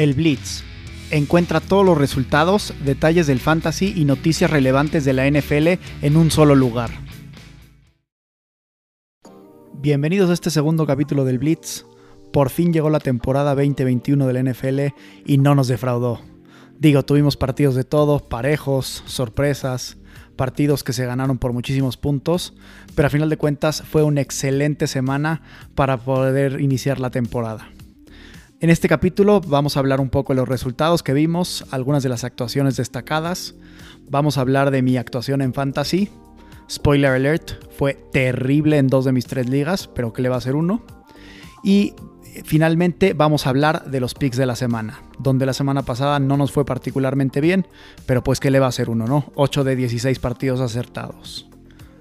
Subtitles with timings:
[0.00, 0.62] El Blitz.
[1.10, 6.30] Encuentra todos los resultados, detalles del fantasy y noticias relevantes de la NFL en un
[6.30, 6.88] solo lugar.
[9.74, 11.84] Bienvenidos a este segundo capítulo del Blitz.
[12.32, 14.94] Por fin llegó la temporada 2021 del NFL
[15.26, 16.22] y no nos defraudó.
[16.78, 19.98] Digo, tuvimos partidos de todo, parejos, sorpresas,
[20.34, 22.54] partidos que se ganaron por muchísimos puntos,
[22.94, 25.42] pero a final de cuentas fue una excelente semana
[25.74, 27.68] para poder iniciar la temporada.
[28.62, 32.10] En este capítulo vamos a hablar un poco de los resultados que vimos, algunas de
[32.10, 33.54] las actuaciones destacadas.
[34.10, 36.10] Vamos a hablar de mi actuación en Fantasy.
[36.70, 40.42] Spoiler alert, fue terrible en dos de mis tres ligas, pero que le va a
[40.42, 40.82] ser uno.
[41.64, 41.94] Y
[42.44, 46.36] finalmente vamos a hablar de los picks de la semana, donde la semana pasada no
[46.36, 47.66] nos fue particularmente bien,
[48.04, 49.32] pero pues que le va a ser uno, ¿no?
[49.36, 51.48] 8 de 16 partidos acertados.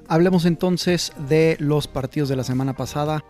[0.10, 3.24] Hablemos entonces de los partidos de la semana pasada.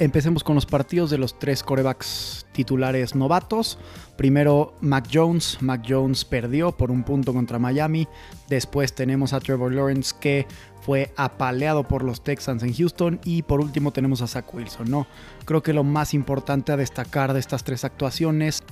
[0.00, 3.80] Empecemos con los partidos de los tres corebacks titulares novatos.
[4.16, 5.58] Primero Mac Jones.
[5.60, 8.06] Mac Jones perdió por un punto contra Miami.
[8.48, 10.46] Después tenemos a Trevor Lawrence que
[10.82, 13.18] fue apaleado por los Texans en Houston.
[13.24, 14.88] Y por último tenemos a Zach Wilson.
[14.88, 15.08] ¿no?
[15.44, 18.62] Creo que lo más importante a destacar de estas tres actuaciones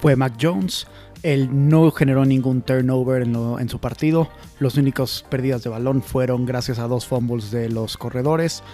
[0.00, 0.88] fue Mac Jones.
[1.22, 4.28] Él no generó ningún turnover en, en su partido.
[4.58, 8.64] Los únicos pérdidas de balón fueron gracias a dos fumbles de los corredores.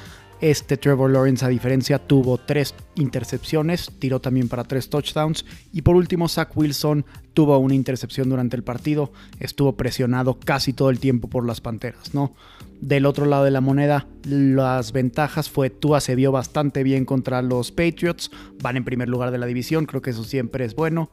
[0.41, 5.45] Este Trevor Lawrence, a diferencia, tuvo tres intercepciones, tiró también para tres touchdowns.
[5.73, 10.91] Y por último, Zach Wilson tuvo una intercepción durante el partido, estuvo presionado casi todo
[10.91, 12.35] el tiempo por las panteras, ¿no?
[12.81, 17.43] Del otro lado de la moneda, las ventajas fue Tua se vio bastante bien contra
[17.43, 18.31] los Patriots,
[18.63, 21.11] van en primer lugar de la división, creo que eso siempre es bueno.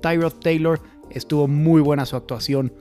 [0.00, 2.72] Tyrod Taylor estuvo muy buena su actuación,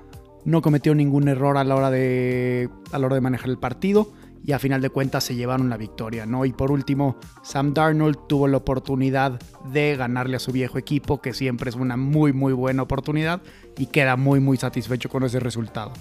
[0.45, 4.14] no cometió ningún error a la hora de, a la hora de manejar el partido
[4.44, 6.45] y a final de cuentas se llevaron la victoria, ¿no?
[6.45, 9.39] Y por último, Sam Darnold tuvo la oportunidad
[9.72, 13.41] de ganarle a su viejo equipo, que siempre es una muy muy buena oportunidad
[13.78, 15.94] y queda muy muy satisfecho con ese resultado.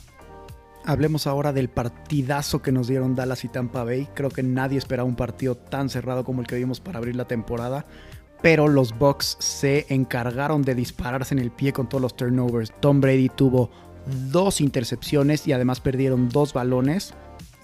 [0.87, 4.09] Hablemos ahora del partidazo que nos dieron Dallas y Tampa Bay.
[4.15, 7.27] Creo que nadie esperaba un partido tan cerrado como el que vimos para abrir la
[7.27, 7.85] temporada.
[8.41, 12.73] Pero los Bucks se encargaron de dispararse en el pie con todos los turnovers.
[12.81, 13.71] Tom Brady tuvo
[14.31, 17.15] dos intercepciones y además perdieron dos balones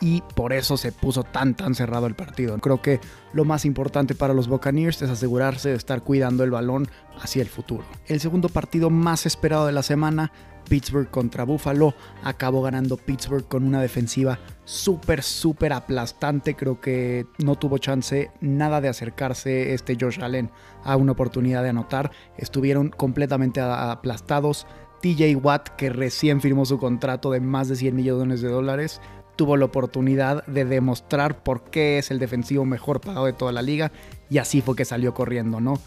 [0.01, 2.59] y por eso se puso tan tan cerrado el partido.
[2.59, 3.01] Creo que
[3.33, 6.89] lo más importante para los Buccaneers es asegurarse de estar cuidando el balón
[7.21, 7.85] hacia el futuro.
[8.07, 10.33] El segundo partido más esperado de la semana,
[10.69, 16.57] Pittsburgh contra Buffalo, acabó ganando Pittsburgh con una defensiva súper súper aplastante.
[16.57, 20.51] Creo que no tuvo chance nada de acercarse este Josh Allen
[20.85, 22.11] a una oportunidad de anotar.
[22.37, 24.67] Estuvieron completamente aplastados.
[25.03, 29.01] TJ Watt, que recién firmó su contrato de más de 100 millones de dólares,
[29.37, 33.63] tuvo la oportunidad de demostrar por qué es el defensivo mejor pagado de toda la
[33.63, 33.93] liga
[34.29, 35.79] y así fue que salió corriendo, ¿no?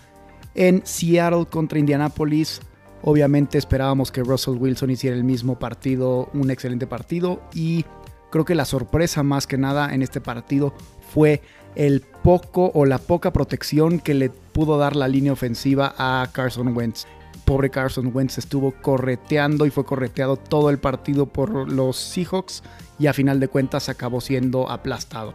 [0.56, 2.62] En Seattle contra Indianapolis,
[3.02, 7.86] obviamente esperábamos que Russell Wilson hiciera el mismo partido, un excelente partido y
[8.32, 10.74] creo que la sorpresa más que nada en este partido
[11.14, 11.42] fue
[11.76, 16.76] el poco o la poca protección que le pudo dar la línea ofensiva a Carson
[16.76, 17.06] Wentz
[17.50, 22.62] pobre Carson Wentz estuvo correteando y fue correteado todo el partido por los Seahawks
[23.00, 25.34] y a final de cuentas acabó siendo aplastado.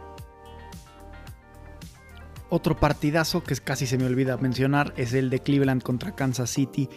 [2.49, 6.87] Otro partidazo que casi se me olvida mencionar es el de Cleveland contra Kansas City.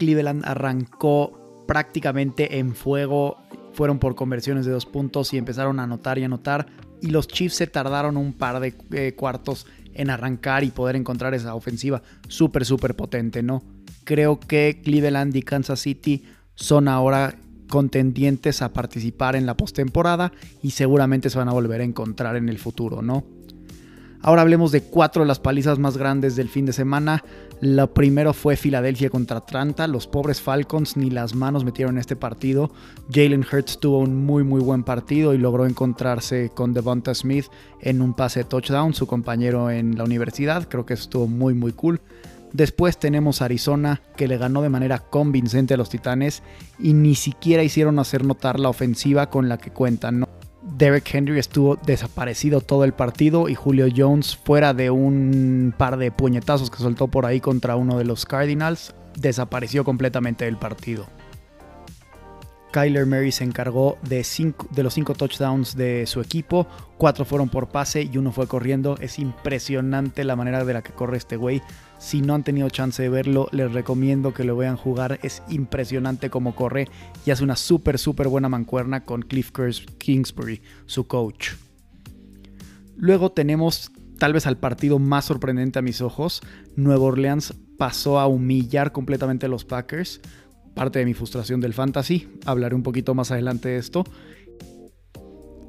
[0.00, 3.36] Cleveland arrancó prácticamente en fuego,
[3.74, 6.66] fueron por conversiones de dos puntos y empezaron a anotar y anotar.
[7.00, 11.32] Y los Chiefs se tardaron un par de eh, cuartos en arrancar y poder encontrar
[11.32, 13.62] esa ofensiva súper, súper potente, ¿no?
[14.04, 17.34] Creo que Cleveland y Kansas City son ahora
[17.68, 20.32] contendientes a participar en la postemporada
[20.62, 23.24] y seguramente se van a volver a encontrar en el futuro, ¿no?
[24.24, 27.22] Ahora hablemos de cuatro de las palizas más grandes del fin de semana.
[27.60, 29.86] Lo primero fue Filadelfia contra Atlanta.
[29.86, 32.70] Los pobres Falcons ni las manos metieron en este partido.
[33.12, 37.46] Jalen Hurts tuvo un muy muy buen partido y logró encontrarse con Devonta Smith
[37.82, 40.68] en un pase de touchdown, su compañero en la universidad.
[40.70, 42.00] Creo que estuvo muy muy cool.
[42.54, 46.44] Después tenemos Arizona, que le ganó de manera convincente a los Titanes
[46.78, 50.24] y ni siquiera hicieron hacer notar la ofensiva con la que cuentan.
[50.62, 56.12] Derek Henry estuvo desaparecido todo el partido y Julio Jones, fuera de un par de
[56.12, 61.06] puñetazos que soltó por ahí contra uno de los Cardinals, desapareció completamente del partido.
[62.74, 64.26] Kyler Murray se encargó de,
[64.70, 66.66] de los cinco touchdowns de su equipo.
[66.98, 68.96] Cuatro fueron por pase y uno fue corriendo.
[69.00, 71.62] Es impresionante la manera de la que corre este güey.
[72.04, 75.18] Si no han tenido chance de verlo, les recomiendo que lo vean jugar.
[75.22, 76.86] Es impresionante cómo corre
[77.24, 79.50] y hace una súper, súper buena mancuerna con Cliff
[79.96, 81.52] Kingsbury, su coach.
[82.94, 86.42] Luego tenemos tal vez al partido más sorprendente a mis ojos,
[86.76, 90.20] Nueva Orleans pasó a humillar completamente a los Packers.
[90.74, 94.04] Parte de mi frustración del fantasy, hablaré un poquito más adelante de esto.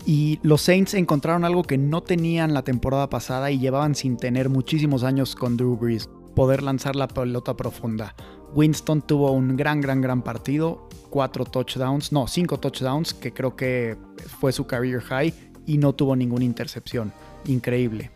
[0.05, 4.49] Y los Saints encontraron algo que no tenían la temporada pasada y llevaban sin tener
[4.49, 8.13] muchísimos años con Drew Brees, poder lanzar la pelota profunda.
[8.53, 13.97] Winston tuvo un gran, gran, gran partido, cuatro touchdowns, no, cinco touchdowns, que creo que
[14.39, 15.33] fue su career high
[15.65, 17.11] y no tuvo ninguna intercepción.
[17.45, 18.11] Increíble.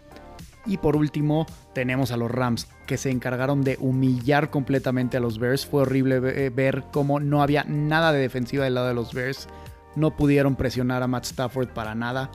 [0.65, 5.39] Y por último, tenemos a los Rams, que se encargaron de humillar completamente a los
[5.39, 5.65] Bears.
[5.65, 9.47] Fue horrible eh, ver cómo no había nada de defensiva del lado de los Bears.
[9.95, 12.29] No pudieron presionar a Matt Stafford para nada.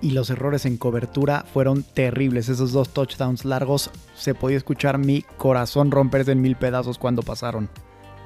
[0.00, 2.48] Y los errores en cobertura fueron terribles.
[2.48, 7.68] Esos dos touchdowns largos, se podía escuchar mi corazón romperse en mil pedazos cuando pasaron.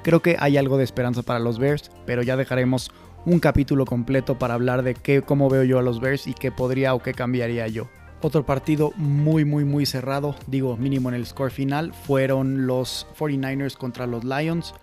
[0.02, 2.90] Creo que hay algo de esperanza para los Bears, pero ya dejaremos
[3.24, 6.50] un capítulo completo para hablar de qué, cómo veo yo a los Bears y qué
[6.50, 7.88] podría o qué cambiaría yo.
[8.20, 13.76] Otro partido muy, muy, muy cerrado, digo mínimo en el score final, fueron los 49ers
[13.76, 14.74] contra los Lions.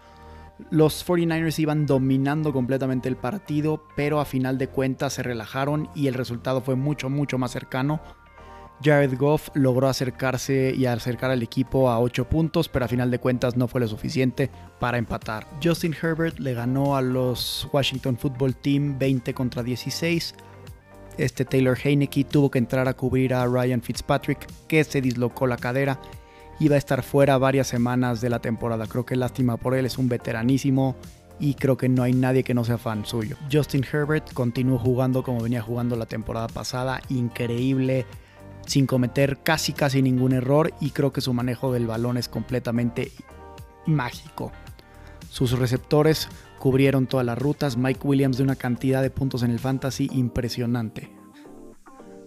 [0.72, 6.08] Los 49ers iban dominando completamente el partido, pero a final de cuentas se relajaron y
[6.08, 8.02] el resultado fue mucho, mucho más cercano.
[8.82, 13.20] Jared Goff logró acercarse y acercar al equipo a 8 puntos, pero a final de
[13.20, 15.48] cuentas no fue lo suficiente para empatar.
[15.62, 20.34] Justin Herbert le ganó a los Washington Football Team 20 contra 16
[21.20, 25.58] este Taylor Heineke tuvo que entrar a cubrir a Ryan Fitzpatrick, que se dislocó la
[25.58, 26.00] cadera.
[26.60, 28.86] Iba a estar fuera varias semanas de la temporada.
[28.88, 30.96] Creo que lástima por él, es un veteranísimo
[31.40, 33.38] y creo que no hay nadie que no sea fan suyo.
[33.52, 38.06] Justin Herbert continuó jugando como venía jugando la temporada pasada, increíble,
[38.66, 43.12] sin cometer casi casi ningún error y creo que su manejo del balón es completamente
[43.86, 44.52] mágico.
[45.30, 46.28] Sus receptores
[46.60, 51.19] cubrieron todas las rutas, Mike Williams de una cantidad de puntos en el fantasy impresionante.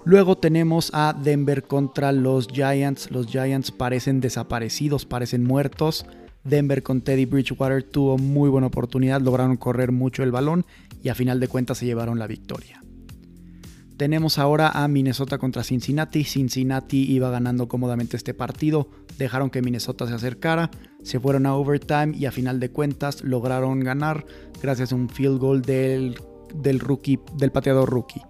[0.04, 3.10] Luego tenemos a Denver contra los Giants.
[3.12, 6.06] Los Giants parecen desaparecidos, parecen muertos.
[6.42, 10.66] Denver con Teddy Bridgewater tuvo muy buena oportunidad, lograron correr mucho el balón
[11.02, 12.82] y a final de cuentas se llevaron la victoria.
[13.96, 16.24] Tenemos ahora a Minnesota contra Cincinnati.
[16.24, 18.88] Cincinnati iba ganando cómodamente este partido,
[19.18, 20.72] dejaron que Minnesota se acercara,
[21.04, 24.26] se fueron a overtime y a final de cuentas lograron ganar
[24.60, 26.16] gracias a un field goal del,
[26.56, 28.22] del rookie, del pateador rookie.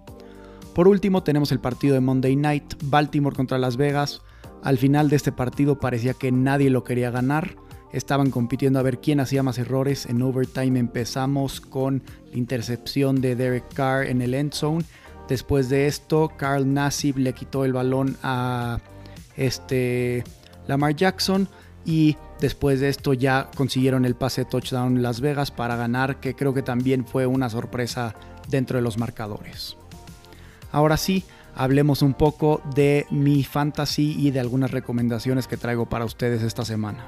[0.73, 4.21] Por último tenemos el partido de Monday Night, Baltimore contra Las Vegas.
[4.63, 7.55] Al final de este partido parecía que nadie lo quería ganar.
[7.91, 10.07] Estaban compitiendo a ver quién hacía más errores.
[10.07, 14.83] En overtime empezamos con la intercepción de Derek Carr en el end zone
[15.27, 18.79] Después de esto, Carl Nassib le quitó el balón a
[19.37, 20.23] este
[20.67, 21.47] Lamar Jackson
[21.85, 26.53] y después de esto ya consiguieron el pase touchdown Las Vegas para ganar, que creo
[26.53, 28.15] que también fue una sorpresa
[28.49, 29.77] dentro de los marcadores.
[30.73, 31.23] Ahora sí,
[31.55, 36.65] hablemos un poco de mi fantasy y de algunas recomendaciones que traigo para ustedes esta
[36.65, 37.05] semana.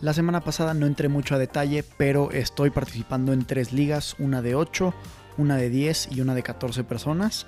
[0.00, 4.40] La semana pasada no entré mucho a detalle, pero estoy participando en tres ligas, una
[4.40, 4.94] de 8,
[5.36, 7.46] una de 10 y una de 14 personas.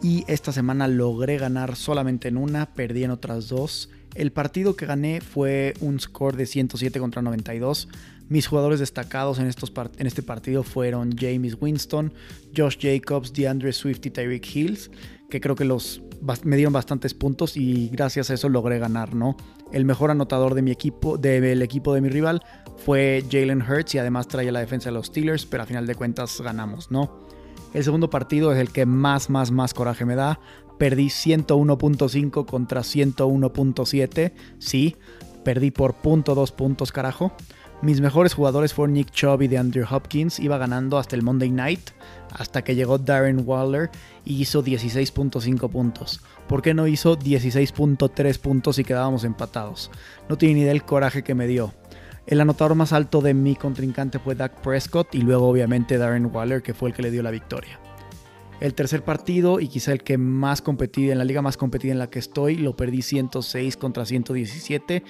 [0.00, 3.90] Y esta semana logré ganar solamente en una, perdí en otras dos.
[4.14, 7.88] El partido que gané fue un score de 107 contra 92.
[8.28, 12.12] Mis jugadores destacados en, estos en este partido fueron James Winston,
[12.56, 14.90] Josh Jacobs, DeAndre Swift y Tyreek Hills,
[15.28, 16.02] que creo que los
[16.44, 19.36] me dieron bastantes puntos y gracias a eso logré ganar, ¿no?
[19.72, 22.42] El mejor anotador de mi equipo, del equipo de mi rival,
[22.76, 25.94] fue Jalen Hurts y además traía la defensa de los Steelers, pero a final de
[25.94, 27.24] cuentas ganamos, ¿no?
[27.72, 30.40] El segundo partido es el que más, más, más coraje me da.
[30.80, 34.32] Perdí 101.5 contra 101.7.
[34.58, 34.96] Sí,
[35.44, 37.34] perdí por punto puntos, carajo.
[37.82, 40.40] Mis mejores jugadores fueron Nick Chubb y de Andrew Hopkins.
[40.40, 41.90] Iba ganando hasta el Monday Night,
[42.32, 43.90] hasta que llegó Darren Waller
[44.24, 46.22] y hizo 16.5 puntos.
[46.48, 49.90] ¿Por qué no hizo 16.3 puntos y quedábamos empatados?
[50.30, 51.74] No tiene ni idea del coraje que me dio.
[52.26, 56.62] El anotador más alto de mi contrincante fue Dak Prescott y luego obviamente Darren Waller
[56.62, 57.78] que fue el que le dio la victoria.
[58.60, 61.98] El tercer partido y quizá el que más competí en la liga más competida en
[61.98, 65.02] la que estoy, lo perdí 106 contra 117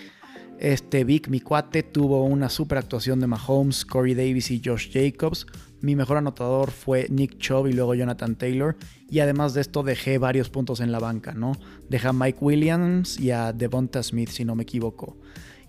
[0.60, 5.46] este Vic, mi cuate, tuvo una super actuación de Mahomes, Corey Davis y Josh Jacobs.
[5.80, 8.76] Mi mejor anotador fue Nick Chubb y luego Jonathan Taylor.
[9.08, 11.52] Y además de esto dejé varios puntos en la banca, ¿no?
[11.88, 15.16] Dejé a Mike Williams y a Devonta Smith, si no me equivoco.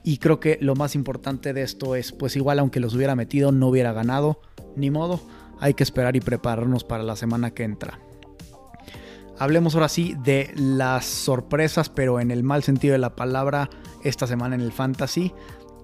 [0.04, 3.54] Y creo que lo más importante de esto es, pues igual aunque los hubiera metido,
[3.54, 4.42] no hubiera ganado.
[4.76, 5.22] Ni modo,
[5.62, 8.00] hay que esperar y prepararnos para la semana que entra.
[9.40, 13.70] Hablemos ahora sí de las sorpresas, pero en el mal sentido de la palabra,
[14.04, 15.34] esta semana en el fantasy.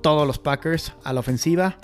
[0.02, 1.78] Todos los Packers a la ofensiva.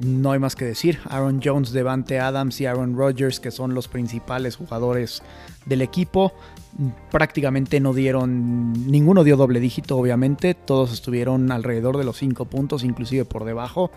[0.00, 0.98] no hay más que decir.
[1.08, 5.22] Aaron Jones, Devante Adams y Aaron Rodgers, que son los principales jugadores
[5.66, 6.32] del equipo,
[7.10, 10.54] prácticamente no dieron, ninguno dio doble dígito, obviamente.
[10.54, 13.90] Todos estuvieron alrededor de los 5 puntos, inclusive por debajo.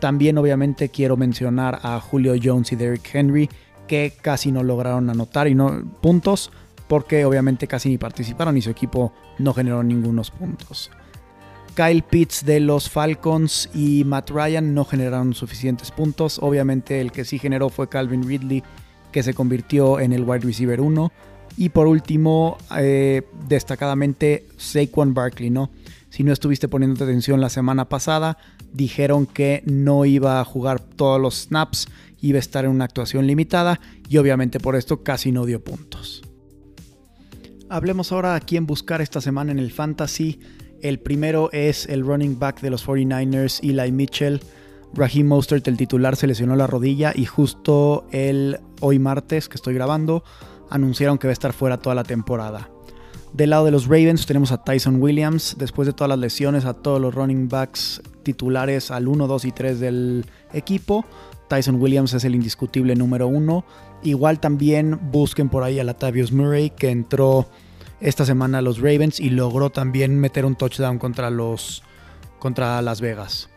[0.00, 3.48] También, obviamente, quiero mencionar a Julio Jones y Derrick Henry,
[3.86, 6.50] que casi no lograron anotar y no puntos,
[6.88, 10.90] porque obviamente casi ni participaron y su equipo no generó ningunos puntos.
[11.74, 16.38] Kyle Pitts de los Falcons y Matt Ryan no generaron suficientes puntos.
[16.42, 18.62] Obviamente el que sí generó fue Calvin Ridley,
[19.12, 21.12] que se convirtió en el wide receiver 1.
[21.56, 25.70] Y por último, eh, destacadamente Saquon Barkley, ¿no?
[26.10, 28.36] Si no estuviste poniendo atención la semana pasada,
[28.72, 31.88] dijeron que no iba a jugar todos los snaps,
[32.20, 36.22] iba a estar en una actuación limitada y obviamente por esto casi no dio puntos.
[37.68, 40.40] Hablemos ahora a quién buscar esta semana en el fantasy.
[40.82, 44.40] El primero es el running back de los 49ers, Eli Mitchell.
[44.92, 49.74] Raheem Mostert, el titular, se lesionó la rodilla y justo el hoy martes que estoy
[49.74, 50.24] grabando
[50.68, 52.70] anunciaron que va a estar fuera toda la temporada.
[53.32, 56.74] Del lado de los Ravens tenemos a Tyson Williams, después de todas las lesiones a
[56.74, 61.04] todos los running backs titulares al 1, 2 y 3 del equipo.
[61.48, 63.64] Tyson Williams es el indiscutible número uno.
[64.02, 67.48] Igual también busquen por ahí a Latavius Murray que entró
[68.00, 71.82] esta semana a los Ravens y logró también meter un touchdown contra los
[72.38, 73.50] contra Las Vegas.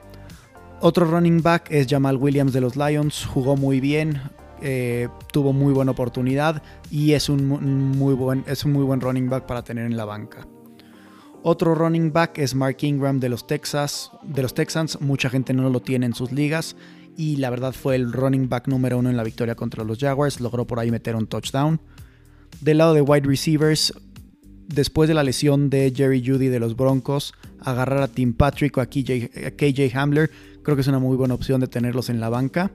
[0.81, 4.21] Otro running back es Jamal Williams de los Lions, jugó muy bien,
[4.63, 9.29] eh, tuvo muy buena oportunidad y es un muy, buen, es un muy buen running
[9.29, 10.48] back para tener en la banca.
[11.41, 15.01] Otro running back es Mark Ingram de los, Texas, de los Texans.
[15.01, 16.77] Mucha gente no lo tiene en sus ligas
[17.17, 20.39] y la verdad fue el running back número uno en la victoria contra los Jaguars.
[20.39, 21.82] Logró por ahí meter un touchdown.
[22.62, 23.93] Del lado de wide receivers,
[24.67, 28.82] después de la lesión de Jerry Judy de los Broncos, agarrar a Tim Patrick o
[28.82, 30.32] a KJ Hamler,
[30.63, 32.72] creo que es una muy buena opción de tenerlos en la banca.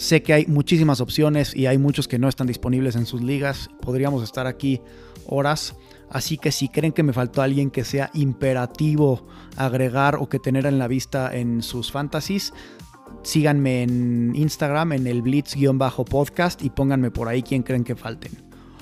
[0.00, 3.68] Sé que hay muchísimas opciones y hay muchos que no están disponibles en sus ligas.
[3.82, 4.80] Podríamos estar aquí
[5.26, 5.76] horas.
[6.08, 9.26] Así que si creen que me faltó alguien que sea imperativo
[9.58, 12.54] agregar o que tener en la vista en sus fantasies,
[13.22, 18.32] síganme en Instagram en el blitz-podcast y pónganme por ahí quién creen que falten.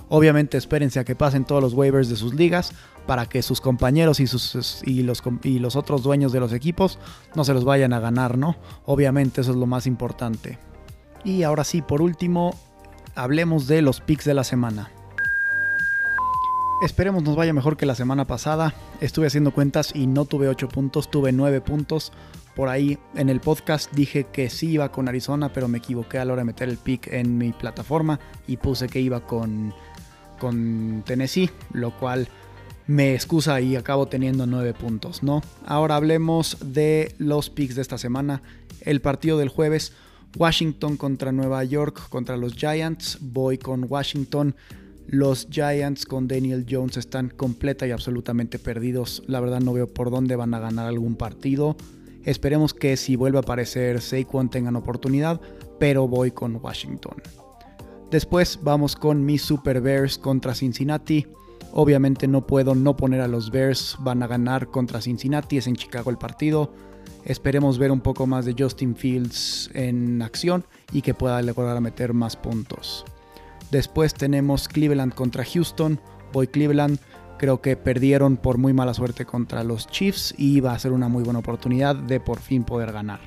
[0.09, 2.73] Obviamente espérense a que pasen todos los waivers de sus ligas
[3.09, 7.01] para que sus compañeros y, sus, y, los, y los otros dueños de los equipos
[7.35, 8.55] no se los vayan a ganar, ¿no?
[8.85, 10.61] Obviamente eso es lo más importante.
[11.25, 12.55] Y ahora sí, por último,
[13.15, 14.91] hablemos de los picks de la semana.
[16.81, 18.73] Esperemos nos vaya mejor que la semana pasada.
[19.01, 22.13] Estuve haciendo cuentas y no tuve 8 puntos, tuve 9 puntos.
[22.55, 26.25] Por ahí en el podcast dije que sí iba con Arizona, pero me equivoqué a
[26.25, 29.75] la hora de meter el pick en mi plataforma y puse que iba con,
[30.39, 32.29] con Tennessee, lo cual
[32.87, 35.43] me excusa y acabo teniendo 9 puntos, ¿no?
[35.67, 38.41] Ahora hablemos de los picks de esta semana.
[38.83, 39.93] El partido del jueves
[40.37, 43.19] Washington contra Nueva York, contra los Giants.
[43.21, 44.55] Voy con Washington.
[45.07, 49.23] Los Giants con Daniel Jones están completa y absolutamente perdidos.
[49.27, 51.77] La verdad no veo por dónde van a ganar algún partido.
[52.25, 55.41] Esperemos que si vuelve a aparecer Saquon tengan oportunidad,
[55.79, 57.23] pero voy con Washington.
[58.11, 61.27] Después vamos con mis Super Bears contra Cincinnati.
[61.73, 65.77] Obviamente no puedo no poner a los Bears, van a ganar contra Cincinnati, es en
[65.77, 66.73] Chicago el partido.
[67.25, 72.15] Esperemos ver un poco más de Justin Fields en acción y que pueda lograr meter
[72.15, 73.05] más puntos.
[73.71, 76.01] Después tenemos Cleveland contra Houston.
[76.33, 76.99] Voy Cleveland.
[77.39, 81.09] Creo que perdieron por muy mala suerte contra los Chiefs y va a ser una
[81.09, 83.21] muy buena oportunidad de por fin poder ganar.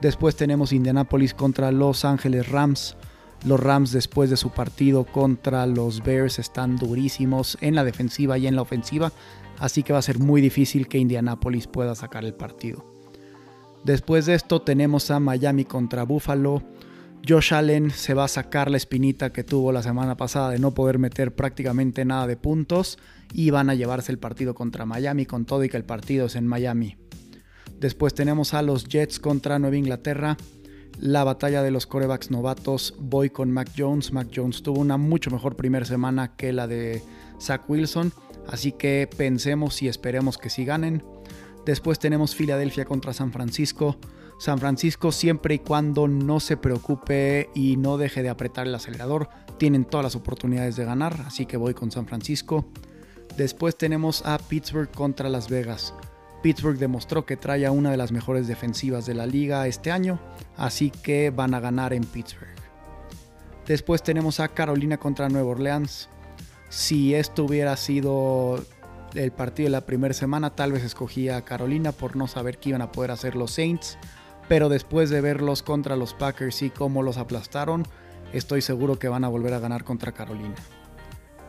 [0.00, 2.96] Después tenemos Indianapolis contra Los Ángeles Rams.
[3.44, 8.46] Los Rams después de su partido contra los Bears están durísimos en la defensiva y
[8.46, 9.12] en la ofensiva
[9.58, 12.84] así que va a ser muy difícil que Indianapolis pueda sacar el partido.
[13.84, 16.62] Después de esto tenemos a Miami contra Buffalo.
[17.26, 20.72] Josh Allen se va a sacar la espinita que tuvo la semana pasada de no
[20.72, 22.98] poder meter prácticamente nada de puntos
[23.32, 26.36] y van a llevarse el partido contra Miami con todo y que el partido es
[26.36, 26.96] en Miami.
[27.78, 30.36] Después tenemos a los Jets contra Nueva Inglaterra.
[30.98, 32.94] La batalla de los corebacks novatos.
[32.98, 34.12] Voy con Mac Jones.
[34.12, 37.02] Mac Jones tuvo una mucho mejor primera semana que la de
[37.38, 38.12] Zach Wilson
[38.48, 41.04] Así que pensemos y esperemos que sí ganen.
[41.64, 43.96] Después tenemos Filadelfia contra San Francisco.
[44.38, 49.28] San Francisco siempre y cuando no se preocupe y no deje de apretar el acelerador,
[49.58, 52.66] tienen todas las oportunidades de ganar, así que voy con San Francisco.
[53.36, 55.94] Después tenemos a Pittsburgh contra Las Vegas.
[56.42, 60.20] Pittsburgh demostró que trae una de las mejores defensivas de la liga este año,
[60.56, 62.54] así que van a ganar en Pittsburgh.
[63.66, 66.08] Después tenemos a Carolina contra Nueva Orleans.
[66.68, 68.64] Si esto hubiera sido
[69.14, 72.70] el partido de la primera semana, tal vez escogía a Carolina por no saber qué
[72.70, 73.98] iban a poder hacer los Saints.
[74.48, 77.84] pero después de verlos contra los Packers y cómo los aplastaron,
[78.32, 80.54] estoy seguro que van a volver a ganar contra Carolina.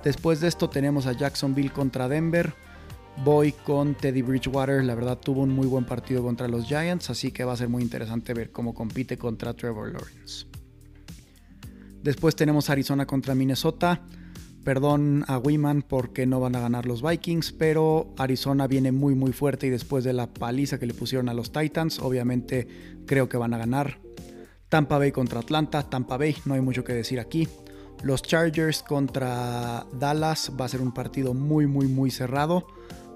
[0.03, 2.53] Después de esto tenemos a Jacksonville contra Denver.
[3.23, 7.31] Voy con Teddy Bridgewater, la verdad tuvo un muy buen partido contra los Giants, así
[7.31, 10.45] que va a ser muy interesante ver cómo compite contra Trevor Lawrence.
[12.03, 14.01] Después tenemos Arizona contra Minnesota.
[14.67, 19.31] Perdón a Wiman porque no van a ganar los Vikings, pero Arizona viene muy muy
[19.31, 22.67] fuerte y después de la paliza que le pusieron a los Titans, obviamente
[23.05, 24.01] creo que van a ganar.
[24.67, 27.47] Tampa Bay contra Atlanta, Tampa Bay, no hay mucho que decir aquí.
[28.03, 32.67] Los Chargers contra Dallas va a ser un partido muy muy muy cerrado,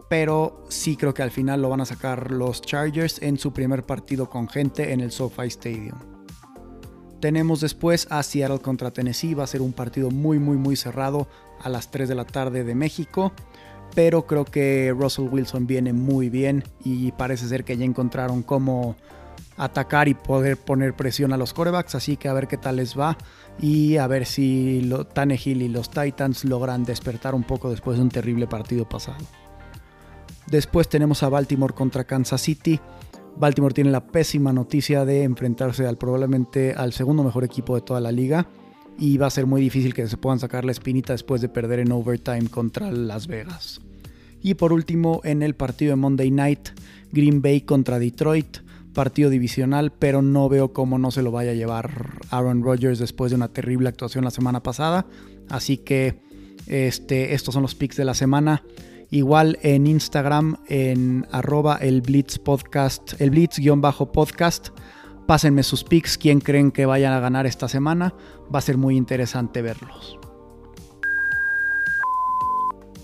[0.10, 3.84] pero sí creo que al final lo van a sacar los Chargers en su primer
[3.84, 6.21] partido con gente en el SoFi Stadium.
[7.22, 9.36] Tenemos después a Seattle contra Tennessee.
[9.36, 11.28] Va a ser un partido muy, muy, muy cerrado
[11.62, 13.32] a las 3 de la tarde de México.
[13.94, 18.96] Pero creo que Russell Wilson viene muy bien y parece ser que ya encontraron cómo
[19.56, 21.94] atacar y poder poner presión a los corebacks.
[21.94, 23.16] Así que a ver qué tal les va
[23.60, 28.04] y a ver si lo, Tannehill y los Titans logran despertar un poco después de
[28.04, 29.24] un terrible partido pasado.
[30.48, 32.80] Después tenemos a Baltimore contra Kansas City.
[33.38, 38.00] Baltimore tiene la pésima noticia de enfrentarse al probablemente al segundo mejor equipo de toda
[38.00, 38.48] la liga
[38.98, 41.80] y va a ser muy difícil que se puedan sacar la espinita después de perder
[41.80, 43.82] en overtime contra Las Vegas.
[44.44, 46.70] Y por último, en el partido de Monday Night,
[47.12, 48.58] Green Bay contra Detroit,
[48.94, 53.32] partido divisional, pero no veo cómo no se lo vaya a llevar Aaron Rodgers después
[53.32, 55.06] de una terrible actuación la semana pasada.
[55.50, 56.20] Así que
[56.68, 58.64] este, estos son los picks de la semana.
[59.14, 64.70] Igual en Instagram, en arroba el Blitz Podcast, el Blitz-podcast.
[65.28, 68.14] Pásenme sus picks, quién creen que vayan a ganar esta semana.
[68.54, 70.18] Va a ser muy interesante verlos.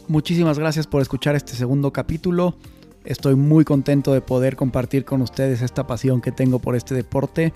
[0.08, 2.56] Muchísimas gracias por escuchar este segundo capítulo.
[3.04, 7.52] Estoy muy contento de poder compartir con ustedes esta pasión que tengo por este deporte.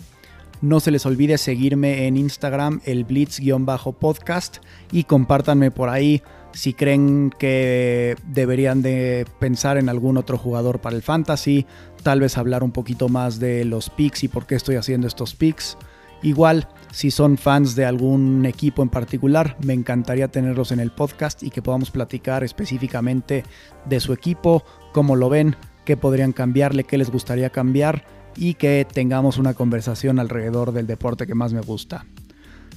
[0.62, 4.58] No se les olvide seguirme en Instagram, el Blitz-podcast,
[4.92, 6.22] y compártanme por ahí
[6.54, 11.66] si creen que deberían de pensar en algún otro jugador para el fantasy,
[12.04, 15.36] tal vez hablar un poquito más de los picks y por qué estoy haciendo estos
[15.36, 15.78] picks.
[16.24, 21.42] Igual, si son fans de algún equipo en particular, me encantaría tenerlos en el podcast
[21.42, 23.44] y que podamos platicar específicamente
[23.86, 28.86] de su equipo, cómo lo ven, qué podrían cambiarle, qué les gustaría cambiar y que
[28.92, 32.06] tengamos una conversación alrededor del deporte que más me gusta.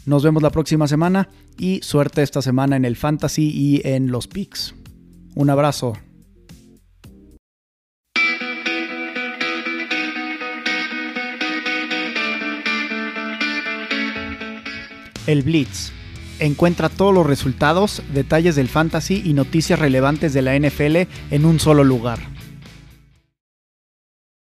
[0.07, 4.29] Nos vemos la próxima semana y suerte esta semana en el fantasy y en los
[4.29, 4.75] picks.
[5.35, 5.95] Un abrazo.
[15.27, 15.91] El Blitz.
[16.39, 21.61] Encuentra todos los resultados, detalles del fantasy y noticias relevantes de la NFL en un
[21.61, 22.34] solo lugar